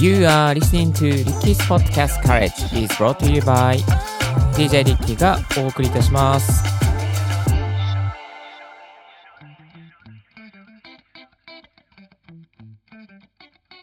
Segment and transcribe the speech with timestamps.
[0.00, 3.78] You are listening to Ricky's Podcast College is brought to you by
[4.54, 6.62] DJ リッキーがお送りいたします。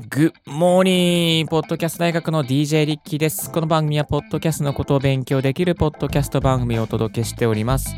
[0.08, 1.48] Good morning!
[1.48, 3.52] ポッドキャスト大学の DJ リッキーです。
[3.52, 7.94] この番組はポッドキャストのことを勉強できるポッドキャスト番組をお届けしております。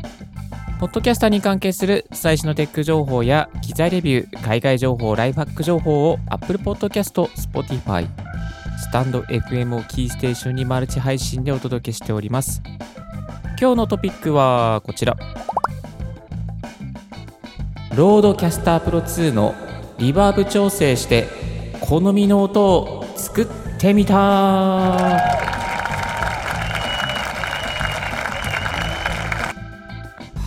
[0.78, 8.06] ポッドキャスターに関係する最新のテック情報や機材レビュー、海外情報、ライフハック情報を Apple Podcast、Spotify、
[8.78, 12.62] stand.fm をキーステーションにマルチ配信でお届けしております。
[13.60, 15.16] 今日のトピックはこちら。
[17.96, 19.56] RODECaster Pro2の
[19.98, 21.26] リバーブ調整して
[21.80, 23.46] 好みの音を作っ
[23.80, 25.57] てみた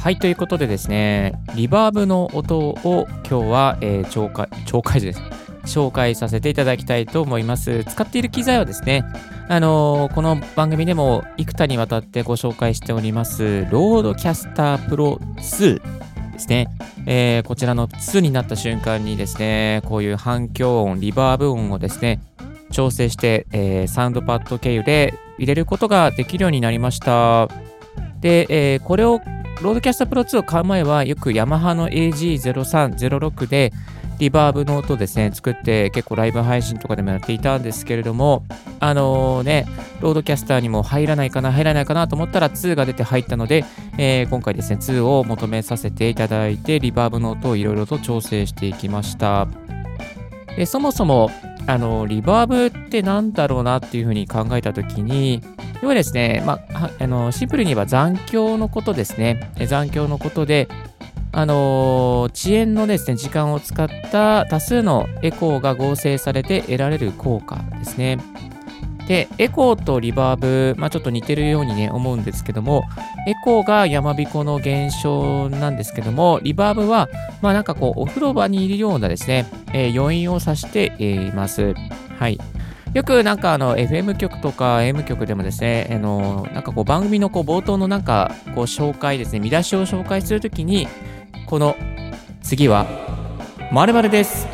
[0.02, 5.22] はい、ということでですね、リバーブの音を今日は、えー紹介、紹介です。
[5.66, 7.84] 紹介させていただきたいと思います。
[7.84, 9.06] 使っている機材はですね、
[9.48, 15.80] あのーこの番組でも幾多にわたってご紹介しております、 RODECaster Pro2
[16.32, 16.68] ですね。
[17.06, 22.20] えーこちらの2になった瞬間にですね、こういう反響音、リバーブ音をですね、
[22.72, 27.50] 調整して、えーサウンドパッド経由で入れることができるようになりました。
[28.20, 29.22] で、えーこれを
[29.62, 33.72] RODECaster Pro2 を買う前はよくヤマハの AG0306 で
[34.18, 38.44] リバーブの音ですね作って結構ライブ配信とかでもやっていたんですけれども
[38.80, 39.68] あのね
[40.00, 43.64] ロードキャスターにも入らないかな入らないかなと思ったら2が出て入ったので、
[44.00, 49.48] えー今回ですね2を求めさせていただいてリバーブの音をいろいろと調整していきました。
[50.56, 51.30] でそもそも
[51.68, 55.42] あのリバーブって何だろうなっていうふうに考えた時に
[55.82, 59.52] 要はですね、まあ、あのシンプルに言えば残響のことですね。
[59.68, 60.68] 残響のことで、
[61.32, 68.20] あの遅延のですね、時間を使った多数のエコーが合成されて得られる効果ですね。
[69.08, 72.84] で、エコーとリバーブ、まあ、ちょっと似てるようにね、思うんですけども、
[73.28, 77.10] エコーが山彦の現象なんですけども、リバーブは、
[77.42, 81.74] まあなんかこう、お風呂場にいるようなですね、えー余韻を指しています。
[82.18, 82.40] はい。
[82.94, 90.88] よくなんかあの FM 局とか M 局でもですね、あのなんかこう番組のこう冒頭のなんかこう紹介ですね、見出しを紹介するときに、
[91.48, 91.76] この
[92.42, 92.86] 次は
[93.72, 94.48] 〇〇です。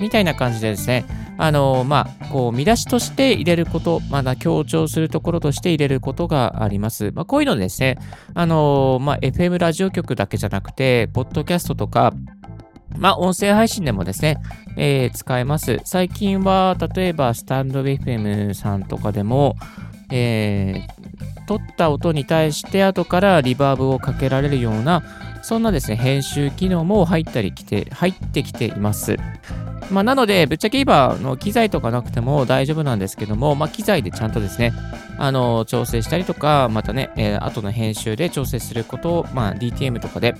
[0.00, 1.04] みたいな感じでですね、
[1.36, 7.10] あのまあ、こう見出しとして入れること、まだ強調するところとして入れることがあります。
[7.12, 7.98] まあ、こういうのですね、
[8.34, 12.12] あのまあ、FM ラジオ局だけじゃなくて、ポッドキャストとか、
[12.96, 14.38] まあ、音声配信でもですね、
[14.76, 15.80] えー使えます。
[15.84, 19.56] 最近は、例えば、スタンド FM さんとかでも、
[20.10, 25.02] えー撮った音に対して後からリバーブをかけられるような、
[25.44, 29.18] そんなですね、編集機能も入ったりきて、入ってきています。
[29.90, 34.72] まあ、なので、ぶっちゃけ言えば、の機材とかなくても大丈夫なんですけども、まあ、機材でちゃんとですね、
[35.18, 40.34] あの調整したりとか、またね、えー後の編集で調整することを、まあ、DTM とかで、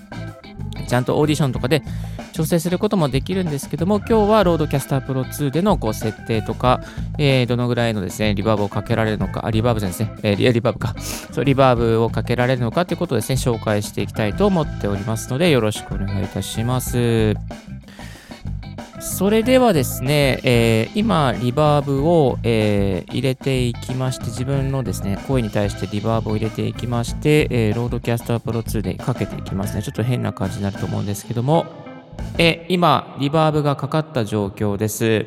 [0.85, 1.83] ちゃんとオーディションとかで
[2.33, 6.81] 調整することもできるんですけども、今日は RODECaster Pro2でのこう設定とか、
[7.19, 17.35] えーどのぐらいのですね、リバーブをかけられるのか、あ、リバーブじゃないですね、えーリリバーブか、そう、リバーブをかけられるのかということをですね、紹介していきたいと思っておりますので、よろしくお願いいたします。
[19.05, 29.83] それではですね、えー今、リバーブを、えー入れていきまして、自分のですね、声に対してリバーブを入れていきまして、えーロードキャスタープロ2でかけていきますね。
[29.83, 31.67] ちょっと変な感じになると思うんですけども、
[32.39, 35.27] え今、リバーブがかかった状況です。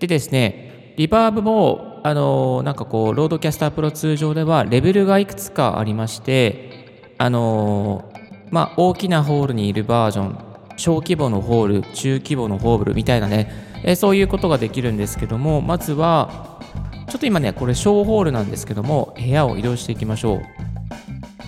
[0.00, 8.10] でですね、リバーブも、あのなんかこう、 RODECaster Pro2上では、レベルがいくつかありまして、あの
[8.50, 10.45] まあ、大きなホールにいるバージョン、
[10.76, 13.50] 小規模のホール、中規模のホールみたいなね、
[13.84, 16.60] えそういうことができるんですけども、まずは、
[17.08, 20.42] ちょっと今ね、これ小ホールなんですけども、部屋を移動していきましょう。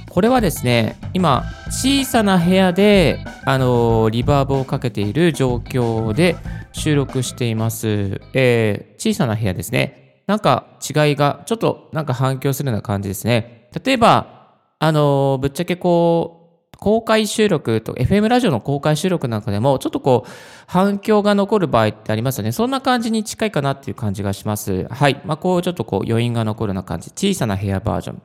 [0.09, 6.37] これはですね、今、小さな部屋で、あのーリバーブをかけている状況で
[6.73, 8.21] 収録しています。
[8.35, 10.23] えー小さな部屋ですね。
[10.27, 13.69] なんか違いが、ちょっとなんか反響するような感じですね。
[13.85, 16.38] 例えば、あのーぶっちゃけこう、
[16.79, 20.31] 公開収録と、FM ラジオの公開収録なんかでも、ちょっとこう、
[20.69, 22.53] 反響が残る場合ってありますよね。
[22.53, 24.87] そんな感じに近いかなっていう感じがします。
[24.89, 25.21] はい。
[25.25, 27.11] まあ、こう、ちょっとこう、余韻が残るような感じ。
[27.11, 28.23] 小さな部屋バージョン。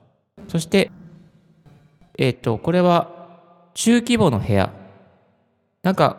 [0.48, 0.92] そして、
[2.20, 3.10] えっ、と、これは、
[3.74, 4.72] 中規模の部屋。
[5.82, 6.18] なんか、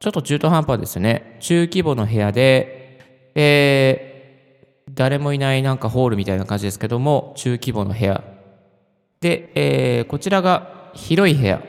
[0.00, 1.36] ちょっと中途半端ですよね。
[1.38, 3.00] 中規模の部屋で、
[3.36, 8.24] えー、誰もいないなんかホールみたいな感じですけども、中規模の部屋。
[9.20, 11.62] で、えーこちらが広い部屋。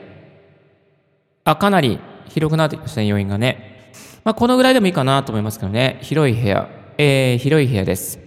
[1.44, 3.92] あ、かなり広くなってきましたね、要因がね。
[4.24, 5.98] まあ、このぐらいでもいいかなと思いますけどね。
[6.02, 6.68] 広い部屋。
[6.98, 8.18] えー、広い部屋です。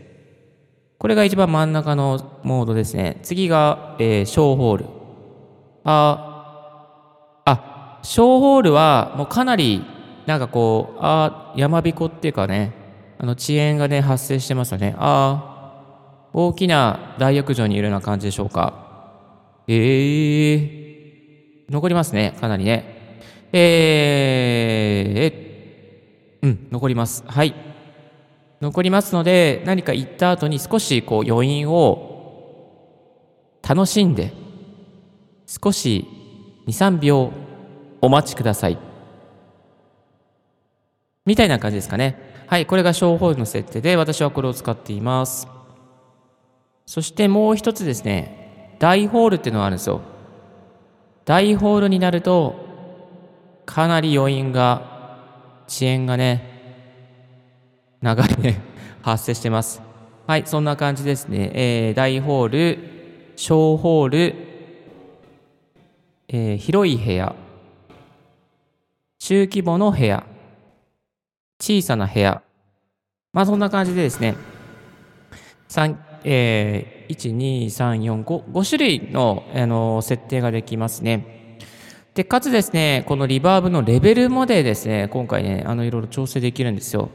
[0.98, 3.20] これが一番真ん中のモードですね。
[3.24, 4.86] 次が、えー、小ホール。
[5.84, 9.84] あ、あ、小ホールはもうかなり、
[10.26, 12.72] なんかこう、あ、山彦っていうかね、
[13.20, 14.96] あの遅延がね、発生してますよね。
[14.98, 18.74] あ、大きな大浴場にいるような感じでしょうか。
[19.68, 20.83] えー、
[21.70, 23.20] 残りますね、かなりね。
[23.52, 27.24] えー、うん、残ります。
[27.28, 27.54] はい。
[28.62, 32.14] 残りますので、何か言った後に少しこう余韻を
[33.68, 34.34] 楽しんで、
[35.46, 36.08] 少し
[36.68, 37.32] 2、3秒
[38.02, 38.78] お待ちください。
[41.26, 42.46] みたいな感じですかね。
[42.48, 45.48] はい、これが小ホールの設定で、私はこれを使っています。
[46.86, 50.02] そしてもう一つですね、大ホールっていうのがあるんですよ。
[51.26, 52.56] 大ホールになると、
[53.66, 54.92] かなり余韻が、
[55.68, 56.54] 遅延がね、
[58.02, 58.56] 流れ
[59.02, 59.82] 発生してます。
[60.28, 61.52] はい、そんな感じですね。
[61.54, 62.80] えー、大ホール、
[63.36, 64.36] 小ホール、
[66.28, 67.36] えー、広い部屋、
[69.20, 70.26] 中規模の部屋、
[71.60, 72.42] 小さな部屋。
[73.32, 74.36] まあそんな感じでですね、
[75.70, 75.96] 3
[76.26, 81.58] えー、1、2、3、4、5、種類の、あの設定ができますね。
[82.14, 87.10] で、かつですね、このリバーブのレベルまでですね、今回ね、あの、いろいろ調整できるんですよ。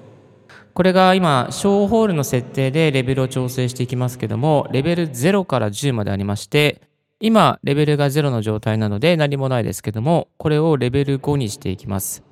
[0.74, 6.82] これが今、小ホールの設定でレベルを調整していきますけども、レベル0から10までありまして、
[7.20, 12.22] 今、レベルが0の状態なので何もないですけども、これをレベル5にしていきます。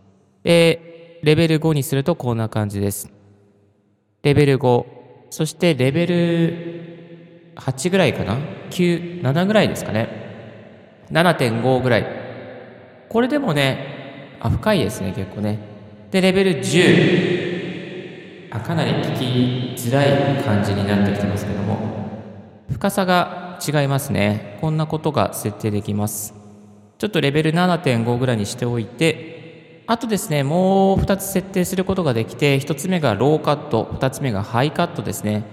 [0.44, 3.12] で、レベル5にするとこんな感じです。
[4.22, 4.86] レベル5。
[5.30, 6.85] そしてレベル
[7.56, 8.38] 8ぐらいかな
[8.70, 10.08] ?9、7ぐらいですかね。
[11.10, 12.06] 7.5ぐらい。
[13.08, 15.58] これでもね、あ、深いですね、結構ね。
[16.10, 18.48] で、レベル10。
[18.50, 21.78] あ、かなり聞きづらい感じになってきてますけども。
[22.70, 24.58] 深さが違いますね。
[24.60, 26.34] こんなことが設定できます。
[26.98, 35.44] ちょっとレベル7.5ぐらいにしておいて、あとですね、もう2つ設定することができて、1つ目がローカット、2つ目がハイカットですね。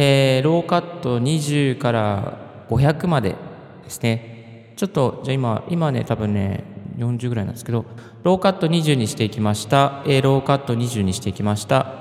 [0.00, 2.38] えー、ローカット20から
[2.70, 3.34] 500まで
[3.82, 4.74] ですね。
[4.76, 6.62] ちょっと、じゃあ今、今ね、多分ね、
[6.98, 7.84] 40ぐらいなんですけど、
[8.22, 10.04] ローカット20にしていきました。
[10.06, 11.94] えー、ローカット20にしていきました。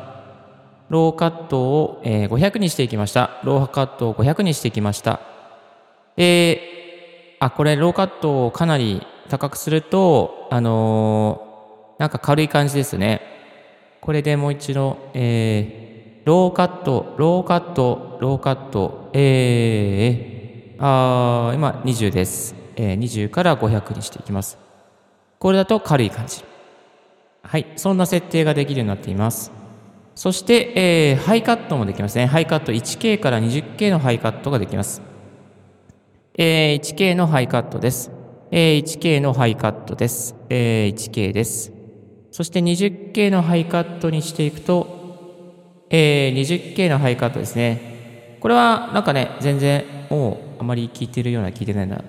[0.89, 3.41] ローカットを、えー、500にしていきました。
[3.43, 5.19] ローカットを500にしていきました。
[6.17, 11.47] えー、あ、これ、ローカットをかなり高くすると、あのー
[11.97, 13.21] なんか軽い感じですね。
[14.01, 15.86] これでもう一度、えー、
[16.27, 22.53] ローカット、ローカット、ローカット、えー、あー今20です。
[22.75, 24.57] えー、20から500にしていきます。
[25.39, 26.43] これだと軽い感じ。
[27.43, 29.53] はい、そんな設定ができるようになっています。
[30.15, 32.25] そして、えー、ハイカットもできますね。
[32.25, 35.01] ハイカット 1K から 20K のハイカットができます。
[36.37, 38.11] えー、1K のハイカットです。
[38.51, 40.35] えー、1K のハイカットです。
[40.49, 41.71] えー、1K です。
[42.31, 44.96] そして 20K のハイカットにしていくと、
[45.89, 48.37] えー、20K のハイカットですね。
[48.39, 52.03] これはなんかね、全然もうあまり聞いてるような聞いてないな。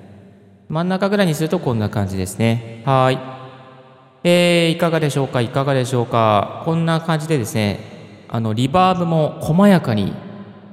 [0.69, 2.83] 真ん中ぐらいにするとこんな感じですね。
[2.85, 3.19] はい。
[4.25, 5.41] えー、いかがでしょうか？
[5.41, 6.63] いかがでしょうか？
[6.65, 7.81] こんな感じでですね、
[8.29, 10.13] あの、リバーブも細やかに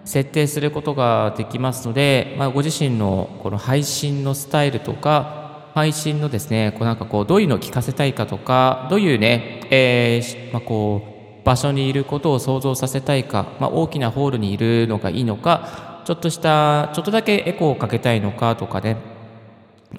[0.04, 11.15] 設定することができますので、まあ、ご自身のこの配信のスタイルとか、配信のですね、こうなんかこう、どういうのを聞かせたいかとか、どういうね、えー、まあ、こう、
[11.46, 18.98] 場所にいることを想像させたいか、まあ、大きなホールにいるのがいいのか、ちょっとした、ちょっとだけエコーをかけたいのかとかね、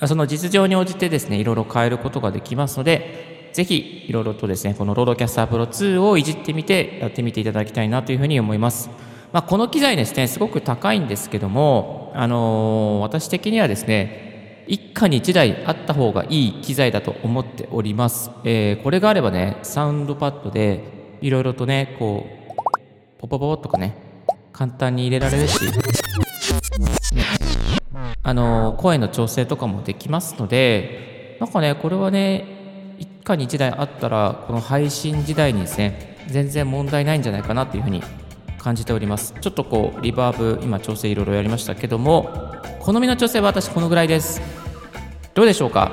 [0.07, 8.91] その実情に応じてですね、いろいろ変えることができますので、ぜひ、いろいろとですね、この RODECaster Pro2をいじってみて、やってみていただきたいなというふうに思います。
[9.33, 18.31] まあ、この機材ですね、すごく高いんですけども、あのー、私的にはですね、一家に一台あった方がいい機材だと思っております。
[18.45, 23.95] えー、これがあればね、サウンドパッドでいろいろとね、こう、ポポポとかね、
[24.53, 25.73] 簡単に入れられるし、ね、
[28.23, 32.45] あの、声の調整とかもできますので、なんかね、これはね、
[32.99, 38.03] 一家に一台あったら、この配信時代にですね、全然問題ないんじゃないかなっていうふうに
[38.59, 39.35] 感じております。
[39.41, 44.41] ちょっとこう、リバーブ、今調整いろいろやりましたけども、好みの調整は私このぐらいです。
[45.35, 45.93] どうでしょうか？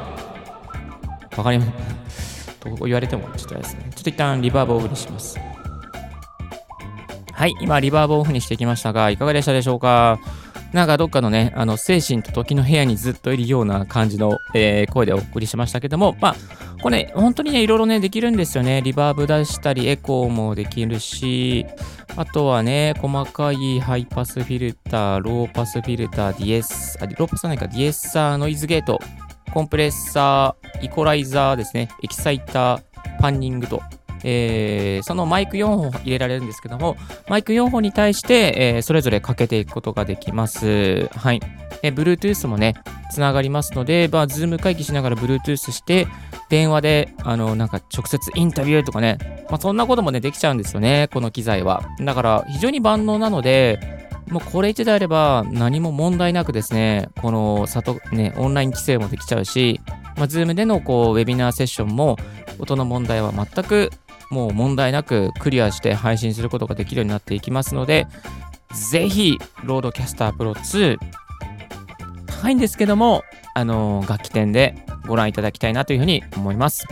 [1.35, 1.65] わかりま
[2.09, 2.32] す。
[2.63, 3.89] と言われてもちょっとですね。
[3.95, 5.39] ちょっと一旦リバーブオフにします。
[7.31, 10.19] はい、今リバーブオフにしてきましたが、いかがでしたでしょうか？
[10.71, 16.35] なんかどっかのね、あの、精神と時の部屋にずっといるような感じの、えー、声でお送りしましたけども、まあ、
[16.81, 18.81] これ、ね、本当にね、いろいろね、できるんですよね。
[18.81, 21.67] リバーブ出したり、エコーもできるし、
[22.15, 28.99] あとはね、細かいハイパスフィルター、ローパスフィルター、ディエス、あ、ローパスじゃないか、ディエッサー、ノイズゲート、
[29.53, 32.81] コンプレッサー、イコライザーですね、エキサイター、
[33.19, 33.83] パンニングと、
[34.23, 36.97] えー、そのマイク4本入れられるんですけども、
[37.29, 41.07] マイク4本に対して、えー、それぞれかけていくことができます。
[41.15, 41.39] はい。
[41.83, 42.73] えー、Bluetooth もね、
[43.11, 46.07] つながりますので、まあ、ズーム会議しながら Bluetooth して、
[46.49, 51.83] 電話で、あの、なんか直接インタビューとかね、まあ、そんなこともね、できちゃうんですよね、この機材は。
[51.99, 54.02] だから、非常に万能なので、
[54.33, 59.79] もうこれ1台あれば何も問題なくですね、この里、ね、オンライン規制もできちゃうし、
[60.17, 62.17] まあ、Zoom でのこうウェビナーセッションも
[62.57, 63.91] 音の問題は全く
[64.31, 68.07] もう問題なくクリアして配信することができるようになっていきますので、
[68.89, 70.97] ぜひ、 RODECaster Pro2、
[72.25, 73.23] 高いんですけども、
[73.53, 74.75] あのー、楽器店で
[75.05, 76.87] ご覧いただきたいなというふうに思います。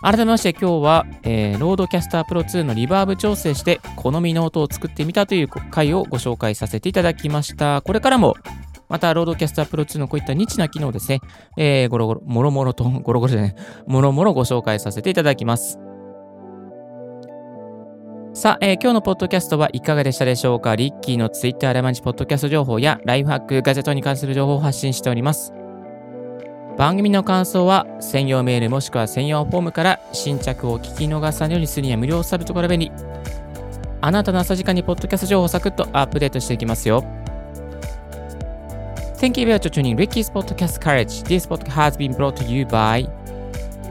[0.00, 7.82] 改めまして今日は、えー、 RODECaster Pro2 のリバーブ調整して好みの音を作ってみたという回をご紹介させていただきました。
[7.82, 8.34] これからも
[8.88, 11.20] また、 RODECaster Pro2 のこういったニッチな機能ですね、
[11.58, 13.54] えー、ゴロゴロ、もろもろと、ゴロゴロじゃない、
[13.86, 15.78] もろもろご紹介させていただきます。
[18.32, 20.74] さあ、えー、今日のポッドキャストはいかがでしたでしょうか？
[20.74, 25.52] リッキーのツイッターで毎日ポッドキャスト情報やライフハック、ガジェットに関する情報を発信しております。
[26.78, 32.92] 番組の感想は専用メールもしくは専用フォームから新着を聞き逃さないようにするには無料サブスク登録が便利。
[34.00, 37.02] あなたの朝時間にポッドキャスト情報をサクッとアップデートしていきますよ。
[39.16, 41.24] Thank you very much for tuning Ricky's Podcast Courage.
[41.24, 43.10] This podcast has been brought to you by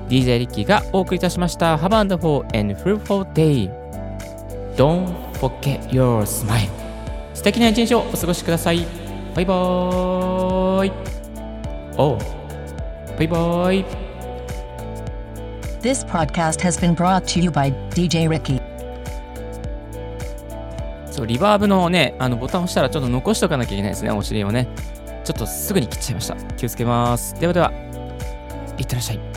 [0.07, 1.75] DJ リッキーがお送りいたしました。
[1.75, 3.69] Have a wonderful and fruitful day.
[4.77, 6.69] Don't forget your smile.
[7.33, 8.87] 素敵な一日をお過ごしください。
[9.35, 10.91] バイバーイ。
[11.97, 12.36] お
[13.17, 13.85] バイバイ。
[15.81, 18.61] This podcast has been brought to you by DJ Ricky.
[21.09, 24.67] そう、リバーブのね、あのボタンを押したらちょっと残しとかなきゃいけないですね、お尻をね。
[25.23, 26.35] ちょっとすぐに切っちゃいました。
[26.35, 27.33] 気をつけます。
[27.39, 27.71] ではでは、
[28.77, 29.36] いってらっしゃい。